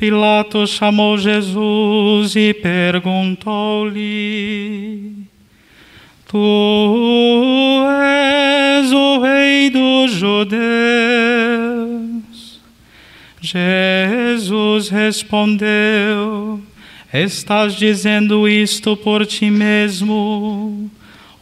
[0.00, 3.52] Pilatos chamou Jesus e perguntou-lhe:
[6.26, 6.38] Tu
[8.02, 10.58] és o rei dos judeus?
[13.42, 16.62] Jesus respondeu:
[17.12, 20.90] Estás dizendo isto por ti mesmo?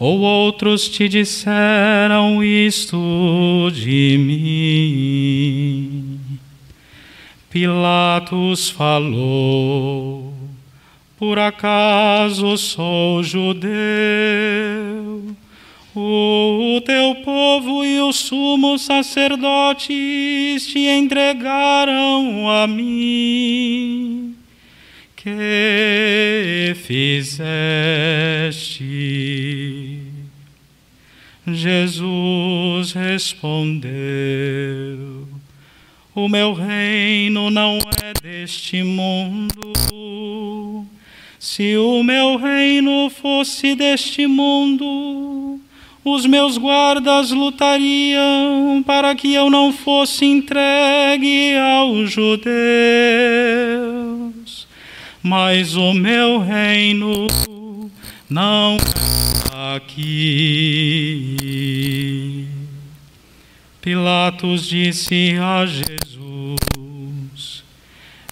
[0.01, 6.08] Ou outros te disseram isto de mim?
[7.51, 10.35] Pilatos falou:
[11.19, 13.69] Por acaso sou judeu?
[15.95, 24.37] O teu povo e os sumos sacerdotes te entregaram a mim.
[25.17, 27.59] Que fizeste?
[31.47, 33.89] Jesus respondeu:
[36.19, 39.55] O meu reino não é deste mundo.
[41.39, 45.61] Se o meu reino fosse deste mundo,
[46.05, 52.49] os meus guardas lutariam para que eu não fosse entregue aos judeus.
[55.23, 57.29] Mas o meu reino
[58.29, 58.77] não
[59.53, 60.99] é aqui.
[63.81, 66.08] Pilatos disse a Jesus: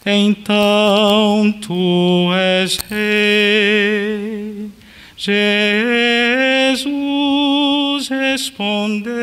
[0.08, 4.70] Então tu és rei.
[5.16, 6.86] Jesus
[8.08, 9.14] respondeu: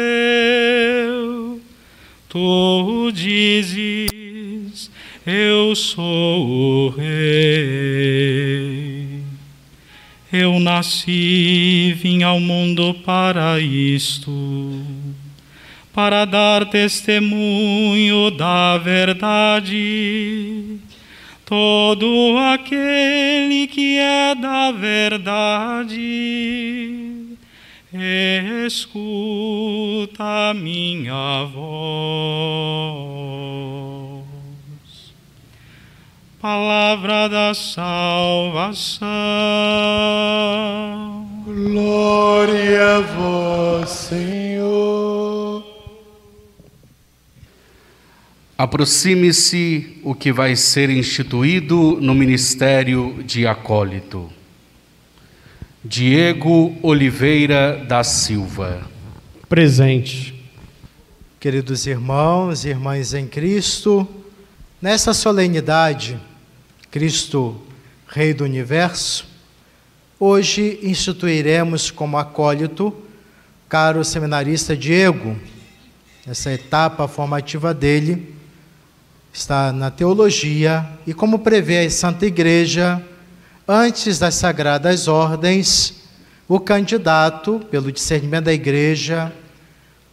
[2.28, 4.92] Tu dizes,
[5.26, 7.14] eu sou o rei.
[10.34, 14.82] Eu nasci, vim ao mundo para isto,
[15.94, 20.73] para dar testemunho da verdade.
[21.54, 26.00] Todo aquele que é da verdade,
[28.66, 31.64] escuta minha voz.
[36.42, 39.04] Palavra da salvação.
[41.46, 44.33] Glória a vós, Senhor.
[48.64, 54.32] Aproxime-se o que vai ser instituído no ministério de acólito.
[55.84, 58.90] Diego Oliveira da Silva.
[59.50, 60.50] Presente.
[61.42, 64.08] Queridos irmãos e irmãs em Cristo,
[64.82, 66.18] nessa solenidade,
[66.90, 67.62] Cristo,
[68.08, 69.28] Rei do Universo,
[70.18, 72.96] hoje instituiremos como acólito
[73.68, 75.36] caro seminarista Diego.
[76.26, 78.42] Essa etapa formativa dele
[79.34, 83.04] está na teologia e, como prevê a Santa Igreja,
[83.68, 86.04] antes das sagradas ordens,
[86.48, 89.34] o candidato, pelo discernimento da Igreja,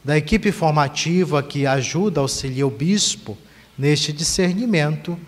[0.02, 3.36] da equipe formativa que ajuda, auxilia o bispo
[3.76, 5.18] neste discernimento,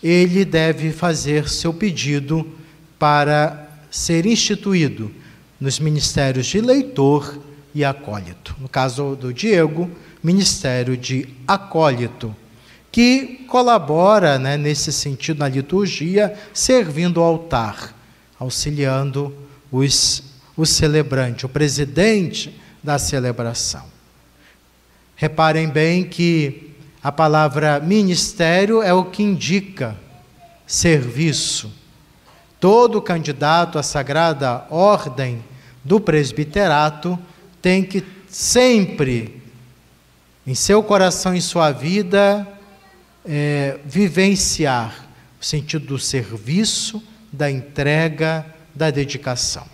[0.00, 2.46] ele deve fazer seu pedido
[2.98, 5.10] para ser instituído
[5.60, 7.36] nos ministérios de leitor
[7.74, 8.54] e acólito.
[8.60, 9.90] No caso do Diego,
[10.22, 12.34] ministério de acólito,
[12.94, 17.92] que colabora né, nesse sentido na liturgia, servindo o altar,
[18.38, 19.34] auxiliando
[19.72, 20.22] os,
[20.56, 23.82] o celebrante, o presidente da celebração.
[25.16, 26.70] Reparem bem que
[27.02, 29.96] a palavra ministério é o que indica
[30.64, 31.72] serviço.
[32.60, 35.42] Todo candidato à sagrada ordem
[35.82, 37.18] do presbiterato
[37.60, 39.42] tem que sempre,
[40.46, 42.53] em seu coração e sua vida,
[43.24, 45.08] é, vivenciar
[45.40, 49.66] o sentido do serviço, da entrega, da dedicação.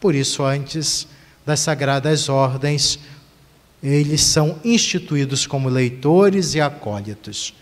[0.00, 1.06] Por isso, antes
[1.44, 2.98] das sagradas ordens,
[3.82, 7.54] eles são instituídos como leitores e acólitos.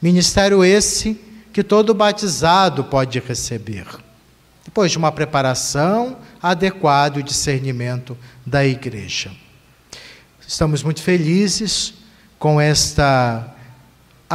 [0.00, 1.20] Ministério esse
[1.52, 3.86] que todo batizado pode receber,
[4.64, 9.30] depois de uma preparação adequada e discernimento da igreja.
[10.46, 11.94] Estamos muito felizes
[12.38, 13.53] com esta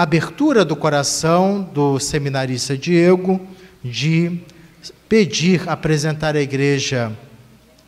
[0.01, 3.39] abertura do coração do seminarista Diego
[3.83, 4.39] de
[5.07, 7.11] pedir, apresentar à igreja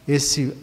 [0.08, 0.54] esse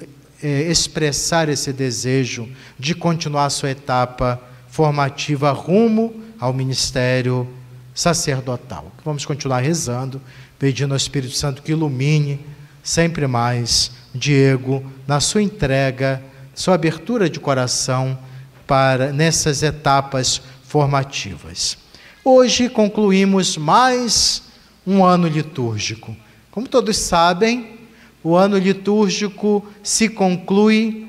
[0.42, 2.48] é, expressar esse desejo
[2.78, 7.48] de continuar sua etapa formativa rumo ao ministério
[7.94, 8.92] sacerdotal.
[9.04, 10.20] Vamos continuar rezando,
[10.58, 12.38] pedindo ao Espírito Santo que ilumine
[12.82, 16.22] sempre mais Diego na sua entrega,
[16.54, 18.16] sua abertura de coração
[18.66, 21.78] para nessas etapas formativas.
[22.22, 24.42] Hoje concluímos mais
[24.86, 26.14] um ano litúrgico.
[26.50, 27.78] Como todos sabem,
[28.22, 31.08] o ano litúrgico se conclui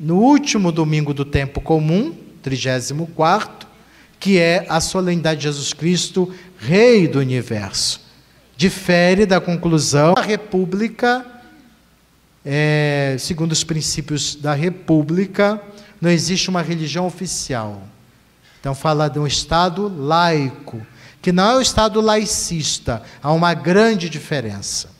[0.00, 3.68] no último domingo do tempo comum, 34,
[4.18, 8.00] que é a solenidade de Jesus Cristo, Rei do Universo.
[8.56, 11.24] Difere da conclusão da República,
[12.44, 15.62] é, segundo os princípios da República,
[16.00, 17.80] não existe uma religião oficial.
[18.60, 20.84] Então, fala de um Estado laico,
[21.22, 24.90] que não é o Estado laicista, há uma grande diferença.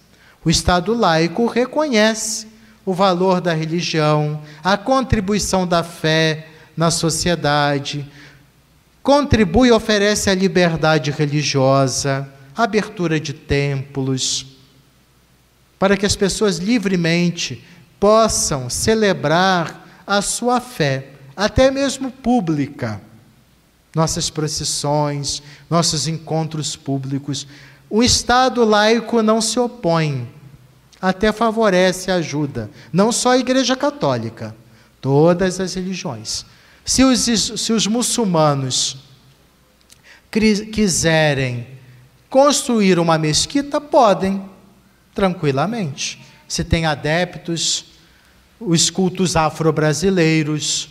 [0.44, 2.46] O Estado laico reconhece
[2.84, 8.08] o valor da religião, a contribuição da fé na sociedade,
[9.02, 14.46] contribui e oferece a liberdade religiosa, abertura de templos,
[15.78, 17.64] para que as pessoas livremente
[18.00, 23.00] possam celebrar a sua fé, até mesmo pública.
[23.96, 27.46] Nossas procissões, nossos encontros públicos.
[27.88, 30.28] O Estado laico não se opõe
[31.00, 34.54] até favorece e ajuda, não só a Igreja Católica,
[35.00, 36.44] todas as religiões.
[36.84, 38.98] Se os, se os muçulmanos
[40.30, 41.66] quiserem
[42.28, 44.44] construir uma mesquita, podem,
[45.14, 46.22] tranquilamente.
[46.46, 47.86] Se tem adeptos,
[48.60, 50.90] os cultos afro-brasileiros,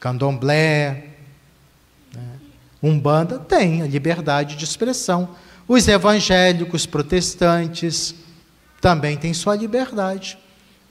[0.00, 1.13] candomblé,
[2.82, 5.30] umbanda, tem a liberdade de expressão.
[5.66, 8.14] Os evangélicos, protestantes,
[8.80, 10.38] também tem sua liberdade.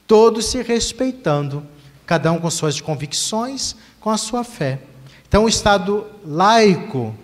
[0.07, 1.63] Todos se respeitando,
[2.05, 4.79] cada um com suas convicções, com a sua fé.
[5.27, 7.15] Então, o Estado laico,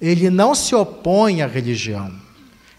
[0.00, 2.12] ele não se opõe à religião.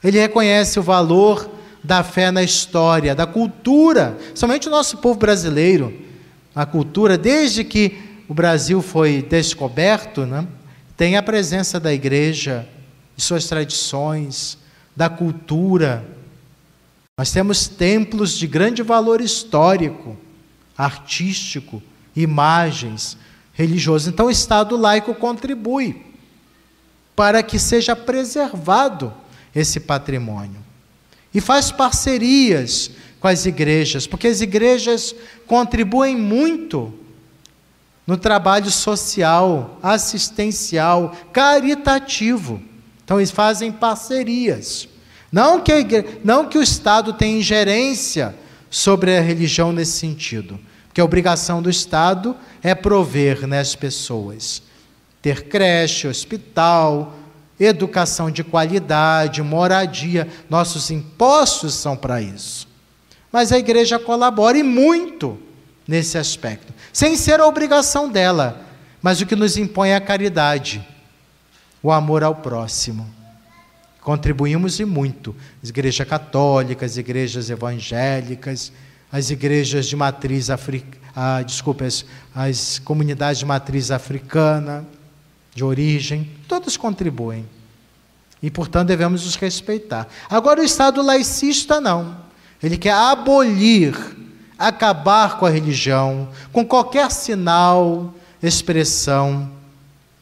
[0.04, 1.50] Ele reconhece o valor
[1.84, 5.94] da fé na história, da cultura, somente o nosso povo brasileiro,
[6.54, 7.98] a cultura, desde que
[8.28, 10.46] o Brasil foi descoberto, né,
[10.98, 12.68] tem a presença da igreja,
[13.16, 14.58] de suas tradições,
[14.96, 16.04] da cultura,
[17.20, 20.18] nós temos templos de grande valor histórico,
[20.76, 21.82] artístico,
[22.16, 23.16] imagens,
[23.54, 24.10] religioso.
[24.10, 26.04] Então, o Estado laico contribui
[27.16, 29.14] para que seja preservado
[29.56, 30.64] esse patrimônio.
[31.34, 35.16] E faz parcerias com as igrejas, porque as igrejas
[35.48, 36.94] contribuem muito
[38.08, 42.62] no trabalho social, assistencial, caritativo.
[43.04, 44.88] Então, eles fazem parcerias.
[45.30, 45.74] Não que,
[46.24, 48.34] não que o Estado tenha ingerência
[48.70, 50.58] sobre a religião nesse sentido,
[50.88, 54.64] porque a obrigação do Estado é prover né, as pessoas.
[55.22, 57.14] Ter creche, hospital,
[57.60, 60.30] educação de qualidade, moradia.
[60.50, 62.68] Nossos impostos são para isso.
[63.32, 65.38] Mas a igreja colabora e muito
[65.88, 68.62] nesse aspecto, sem ser a obrigação dela,
[69.02, 70.86] mas o que nos impõe é a caridade,
[71.82, 73.08] o amor ao próximo.
[74.02, 75.36] Contribuímos e muito.
[75.62, 78.72] As igrejas católicas, as igrejas evangélicas,
[79.12, 84.86] as igrejas de matriz africana, ah, desculpa, as, as comunidades de matriz africana,
[85.56, 87.44] de origem, todas contribuem.
[88.42, 90.08] E, portanto, devemos os respeitar.
[90.30, 92.18] Agora, o Estado laicista, não.
[92.62, 93.96] Ele quer abolir,
[94.58, 99.52] acabar com a religião, com qualquer sinal, expressão,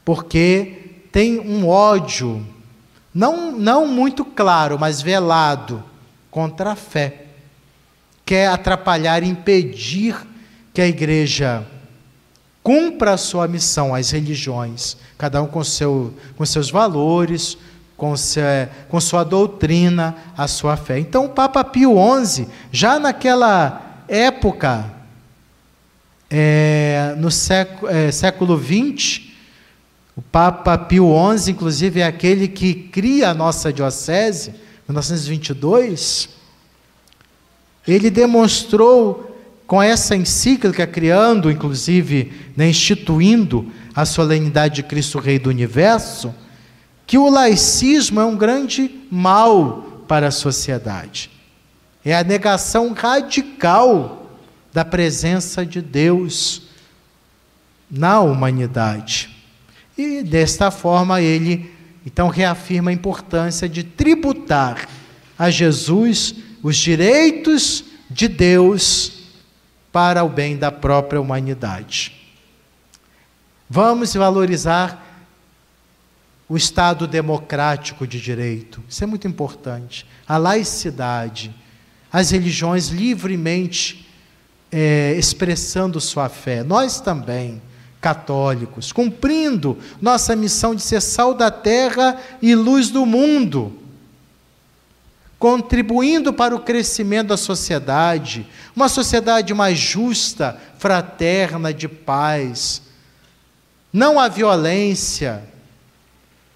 [0.03, 2.45] porque tem um ódio
[3.15, 5.81] não, não muito claro, mas velado,
[6.29, 7.27] contra a fé.
[8.25, 10.17] Quer atrapalhar, impedir
[10.73, 11.65] que a igreja
[12.61, 17.57] cumpra a sua missão, as religiões, cada um com, seu, com seus valores,
[17.95, 18.43] com, seu,
[18.89, 20.99] com sua doutrina, a sua fé.
[20.99, 24.91] Então, o Papa Pio XI, já naquela época,
[26.29, 29.21] é, no século, é, século XX,
[30.15, 34.51] o Papa Pio XI, inclusive, é aquele que cria a nossa diocese,
[34.87, 36.29] 1922.
[37.87, 39.35] Ele demonstrou
[39.67, 46.33] com essa encíclica, criando, inclusive, né, instituindo a solenidade de Cristo Rei do Universo,
[47.07, 51.34] que o laicismo é um grande mal para a sociedade.
[52.05, 54.29] É a negação radical
[54.71, 56.61] da presença de Deus
[57.89, 59.35] na humanidade.
[59.97, 61.73] E desta forma ele
[62.05, 64.87] então reafirma a importância de tributar
[65.37, 69.23] a Jesus os direitos de Deus
[69.91, 72.13] para o bem da própria humanidade.
[73.67, 75.03] Vamos valorizar
[76.47, 80.05] o Estado democrático de direito, isso é muito importante.
[80.27, 81.53] A laicidade,
[82.15, 84.07] as religiões livremente
[84.71, 86.63] é, expressando sua fé.
[86.63, 87.61] Nós também,
[87.99, 93.77] católicos, cumprindo nossa missão de ser sal da terra e luz do mundo
[95.37, 102.81] contribuindo para o crescimento da sociedade, uma sociedade mais justa, fraterna, de paz.
[103.91, 105.43] Não há violência,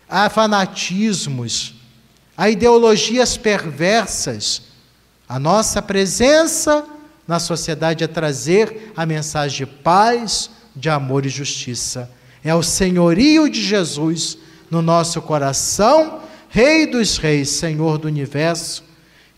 [0.09, 1.75] há fanatismos,
[2.37, 4.68] há ideologias perversas.
[5.29, 6.83] A nossa presença
[7.27, 12.09] na sociedade é trazer a mensagem de paz, de amor e justiça.
[12.43, 14.39] É o senhorio de Jesus
[14.71, 18.83] no nosso coração Rei dos Reis, Senhor do universo,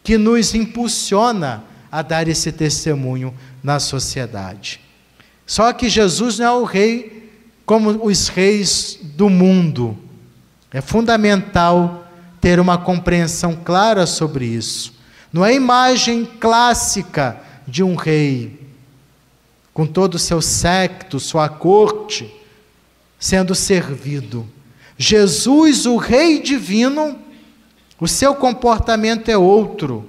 [0.02, 4.80] que nos impulsiona a dar esse testemunho na sociedade.
[5.46, 7.30] Só que Jesus não é o rei
[7.66, 9.98] como os reis do mundo.
[10.72, 12.08] É fundamental
[12.40, 15.01] ter uma compreensão clara sobre isso.
[15.32, 18.60] Não é imagem clássica de um rei,
[19.74, 22.34] com todo o seu secto, sua corte,
[23.18, 24.48] sendo servido.
[24.98, 27.18] Jesus, o Rei Divino,
[28.00, 30.08] o seu comportamento é outro.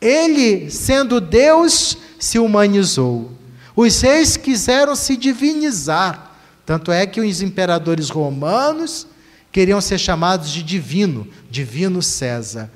[0.00, 3.32] Ele, sendo Deus, se humanizou.
[3.74, 6.36] Os reis quiseram se divinizar.
[6.64, 9.06] Tanto é que os imperadores romanos
[9.50, 12.70] queriam ser chamados de divino, divino César.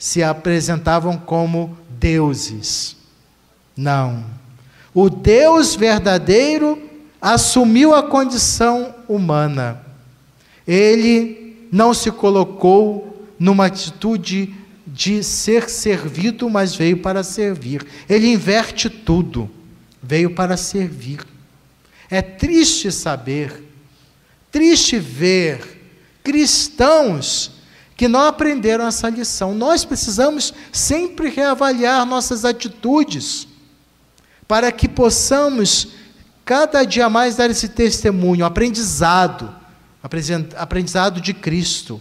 [0.00, 2.96] Se apresentavam como deuses.
[3.76, 4.24] Não.
[4.92, 6.82] O Deus verdadeiro
[7.22, 9.90] assumiu a condição humana
[10.70, 14.54] ele não se colocou numa atitude
[14.86, 17.84] de ser servido, mas veio para servir.
[18.08, 19.50] Ele inverte tudo,
[20.00, 21.26] veio para servir.
[22.08, 23.64] É triste saber,
[24.50, 25.80] triste ver
[26.22, 27.50] cristãos
[28.00, 29.54] que não aprenderam essa lição.
[29.54, 33.46] Nós precisamos sempre reavaliar nossas atitudes
[34.48, 35.88] para que possamos
[36.42, 39.54] cada dia mais dar esse testemunho, aprendizado
[40.56, 42.00] aprendizado de Cristo.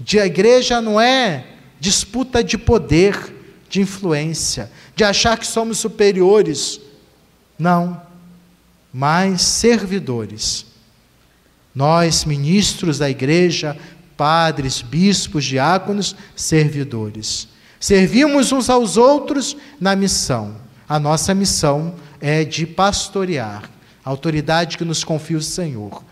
[0.00, 1.44] De a igreja não é
[1.78, 3.36] disputa de poder,
[3.68, 6.80] de influência, de achar que somos superiores.
[7.58, 8.00] Não,
[8.90, 10.64] mas servidores.
[11.74, 13.78] Nós, ministros da igreja,
[14.16, 17.48] padres, bispos, diáconos, servidores.
[17.80, 20.56] Servimos uns aos outros na missão.
[20.88, 23.68] A nossa missão é de pastorear,
[24.04, 26.04] a autoridade que nos confia o Senhor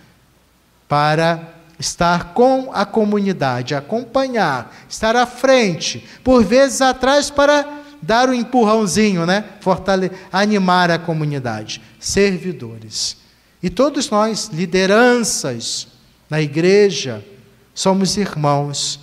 [0.89, 8.35] para estar com a comunidade, acompanhar, estar à frente, por vezes atrás para dar um
[8.35, 9.45] empurrãozinho, né?
[9.61, 11.81] Fortale animar a comunidade.
[11.99, 13.17] Servidores.
[13.63, 15.89] E todos nós, lideranças
[16.29, 17.25] na igreja,
[17.75, 19.01] somos irmãos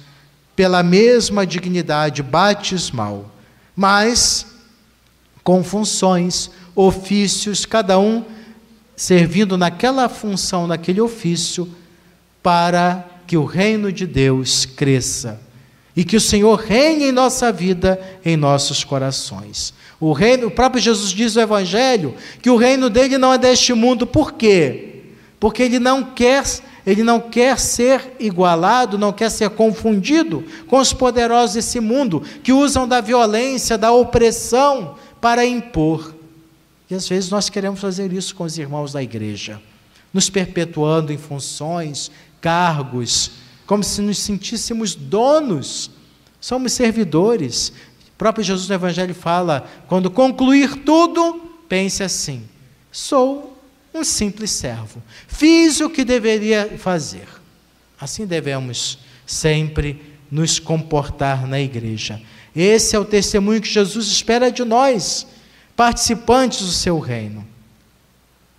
[0.56, 3.32] pela mesma dignidade batismal,
[3.76, 4.46] mas
[5.44, 8.26] com funções, ofícios, cada um
[8.96, 11.70] servindo naquela função, naquele ofício,
[12.42, 15.40] para que o reino de Deus cresça
[15.96, 19.74] e que o Senhor reine em nossa vida, em nossos corações.
[20.00, 23.74] O reino, o próprio Jesus diz no Evangelho que o reino dele não é deste
[23.74, 25.02] mundo, por quê?
[25.40, 26.44] Porque ele não quer,
[26.88, 32.54] ele não quer ser igualado, não quer ser confundido com os poderosos desse mundo que
[32.54, 36.16] usam da violência, da opressão para impor.
[36.90, 39.62] E às vezes nós queremos fazer isso com os irmãos da igreja,
[40.14, 43.32] nos perpetuando em funções, cargos,
[43.66, 45.92] como se nos sentíssemos donos.
[46.40, 47.74] Somos servidores.
[48.14, 52.44] O próprio Jesus no Evangelho fala: quando concluir tudo, pense assim:
[52.90, 53.57] sou
[53.98, 57.28] um simples servo, fiz o que deveria fazer.
[58.00, 62.22] Assim devemos sempre nos comportar na igreja.
[62.56, 65.28] Esse é o testemunho que Jesus espera de nós
[65.76, 67.46] participantes do seu reino.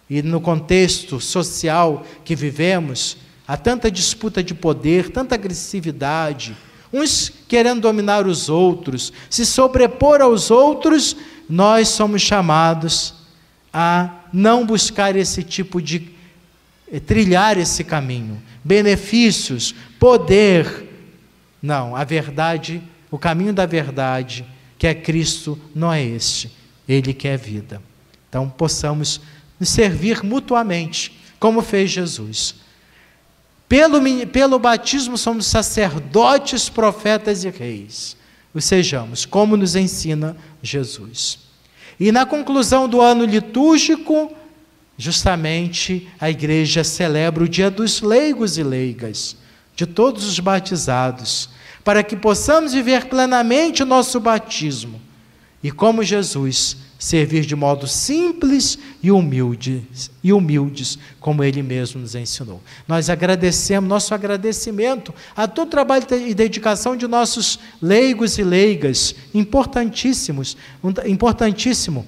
[0.09, 6.57] E no contexto social que vivemos, há tanta disputa de poder, tanta agressividade,
[6.93, 11.17] uns querendo dominar os outros, se sobrepor aos outros,
[11.49, 13.15] nós somos chamados
[13.73, 16.11] a não buscar esse tipo de
[16.91, 20.87] eh, trilhar esse caminho, benefícios, poder.
[21.61, 24.45] Não, a verdade, o caminho da verdade,
[24.79, 26.51] que é Cristo, não é este.
[26.89, 27.83] Ele quer vida.
[28.29, 29.21] Então, possamos
[29.59, 32.55] nos servir mutuamente, como fez Jesus.
[33.69, 38.17] Pelo, pelo batismo somos sacerdotes, profetas e reis.
[38.55, 41.48] O sejamos, como nos ensina Jesus.
[41.99, 44.33] E na conclusão do ano litúrgico,
[44.97, 49.37] justamente a igreja celebra o dia dos leigos e leigas,
[49.75, 51.49] de todos os batizados,
[51.83, 55.08] para que possamos viver plenamente o nosso batismo
[55.63, 62.15] e, como Jesus, servir de modo simples e humildes, e humildes, como ele mesmo nos
[62.15, 62.61] ensinou.
[62.89, 69.15] Nós agradecemos, nosso agradecimento a todo o trabalho e dedicação de nossos leigos e leigas,
[69.33, 72.07] importantíssimos, um, importantíssimo.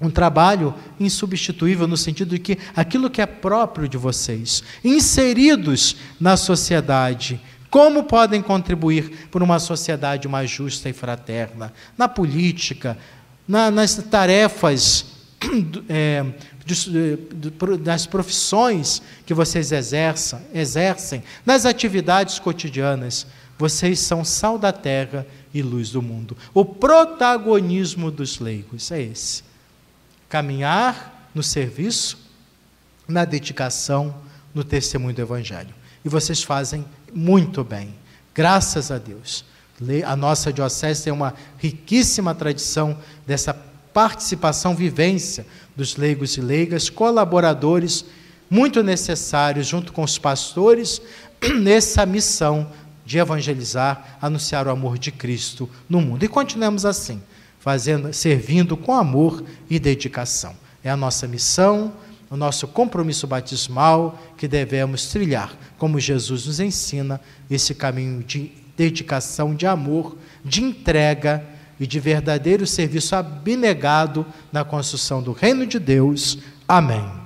[0.00, 6.36] Um trabalho insubstituível no sentido de que aquilo que é próprio de vocês, inseridos na
[6.36, 11.72] sociedade, como podem contribuir por uma sociedade mais justa e fraterna?
[11.96, 12.96] Na política,
[13.46, 15.06] na, nas tarefas,
[15.88, 16.24] é,
[17.80, 23.26] das profissões que vocês exerçam, exercem, nas atividades cotidianas.
[23.58, 26.36] Vocês são sal da terra e luz do mundo.
[26.54, 29.42] O protagonismo dos leigos é esse:
[30.28, 32.18] caminhar no serviço,
[33.06, 34.14] na dedicação,
[34.54, 35.74] no testemunho do Evangelho.
[36.04, 36.84] E vocês fazem
[37.14, 37.94] muito bem,
[38.34, 39.44] graças a Deus.
[40.06, 43.54] A nossa diocese tem uma riquíssima tradição dessa
[43.92, 45.46] participação, vivência
[45.76, 48.04] dos leigos e leigas, colaboradores
[48.50, 51.00] muito necessários, junto com os pastores,
[51.60, 52.70] nessa missão
[53.04, 56.24] de evangelizar, anunciar o amor de Cristo no mundo.
[56.24, 57.22] E continuemos assim,
[57.58, 60.54] fazendo, servindo com amor e dedicação.
[60.82, 61.92] É a nossa missão,
[62.30, 67.20] o nosso compromisso batismal que devemos trilhar, como Jesus nos ensina,
[67.50, 71.44] esse caminho de dedicação, de amor, de entrega
[71.80, 76.38] e de verdadeiro serviço abnegado na construção do reino de Deus.
[76.66, 77.17] Amém.